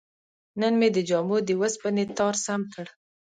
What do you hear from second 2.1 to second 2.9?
تار سم کړ.